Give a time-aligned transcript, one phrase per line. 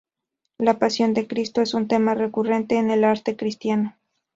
[0.57, 3.99] La Pasión de Cristo es un tema recurrente en el arte cristiano.